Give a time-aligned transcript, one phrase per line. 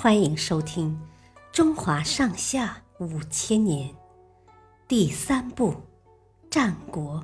[0.00, 0.96] 欢迎收听
[1.50, 3.90] 《中华上下五千年》
[4.86, 5.72] 第三部
[6.48, 7.20] 《战国》。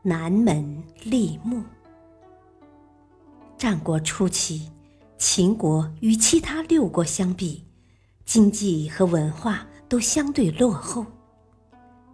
[0.00, 1.64] 南门立木。
[3.56, 4.70] 战国初期，
[5.18, 7.64] 秦国与其他六国相比，
[8.24, 11.04] 经济和文化都相对落后。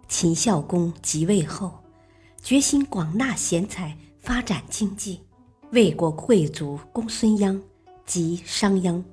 [0.07, 1.83] 秦孝公即位后，
[2.41, 5.21] 决心广纳贤才，发展经济。
[5.73, 7.61] 魏国贵族公孙鞅。
[8.05, 9.03] 及商鞅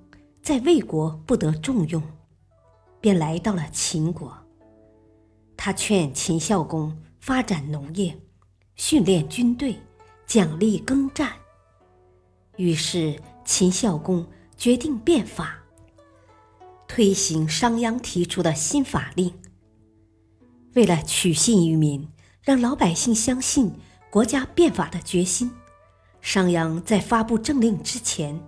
[0.43, 2.03] 在魏国不得重用，
[3.01, 4.37] 便来到了秦国。
[5.57, 8.19] 他劝秦孝公发展农业、
[8.75, 9.79] 训练军队、
[10.27, 11.33] 奖励耕战。
[12.57, 15.59] 于是秦孝公决定变法，
[16.87, 19.33] 推行商鞅提出的新法令。
[20.75, 22.09] 为了取信于民，
[22.43, 23.73] 让老百姓相信
[24.11, 25.51] 国家变法的决心，
[26.21, 28.39] 商鞅在发布政令之前。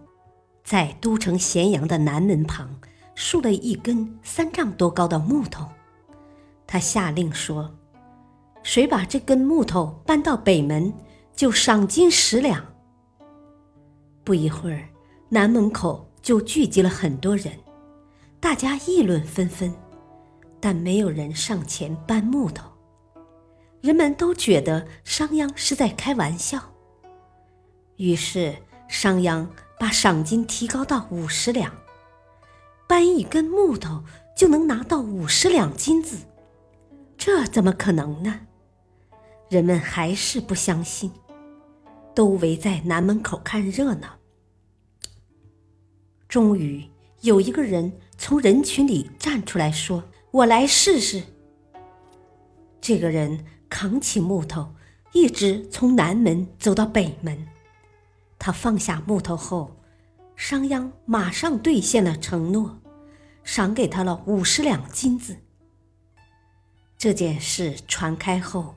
[0.65, 2.81] 在都城咸阳的南门旁
[3.15, 5.69] 竖了一根三丈多高的木头，
[6.67, 7.77] 他下令说
[8.65, 10.93] ：“谁把这根木头搬到北门，
[11.37, 12.65] 就赏金十两。”
[14.25, 14.89] 不一会儿，
[15.29, 17.53] 南门口就聚集了很多人，
[18.41, 19.73] 大家议论纷纷，
[20.61, 22.67] 但没有人上前搬木头。
[23.83, 26.59] 人们都觉得商鞅是在开玩笑，
[27.97, 28.57] 于是
[28.89, 29.47] 商鞅。
[29.79, 31.75] 把赏金提高到五十两，
[32.87, 34.03] 搬一根木头
[34.37, 36.19] 就能拿到五十两金子，
[37.17, 38.41] 这怎么可能呢？
[39.49, 41.11] 人们还是不相信，
[42.15, 44.09] 都围在南门口看热闹。
[46.29, 46.85] 终于
[47.21, 51.23] 有一个人从人群里站出来说：“我来试试。”
[52.81, 54.75] 这个人扛起木头，
[55.13, 57.47] 一直从南门走到北门。
[58.45, 59.75] 他放下木头后，
[60.37, 62.79] 商鞅马上兑现了承诺，
[63.43, 65.35] 赏给他了五十两金子。
[66.99, 68.75] 这件事传开后，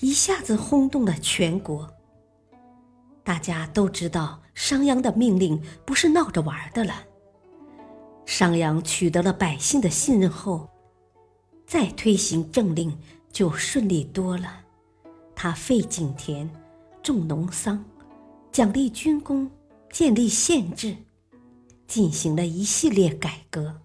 [0.00, 1.92] 一下子轰动了全国。
[3.22, 7.04] 大家都知道商鞅的命令不是闹着玩的了。
[8.24, 10.70] 商鞅取得了百姓的信任后，
[11.66, 12.98] 再推行政令
[13.30, 14.60] 就顺利多了。
[15.36, 16.48] 他废井田，
[17.02, 17.84] 种农桑。
[18.52, 19.50] 奖励军功，
[19.90, 20.94] 建立县制，
[21.86, 23.80] 进行了一系列改革，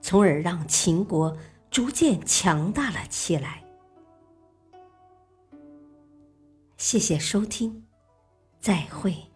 [0.00, 1.36] 从而让秦国
[1.68, 3.64] 逐渐强大了起来。
[6.76, 7.84] 谢谢收听，
[8.60, 9.31] 再会。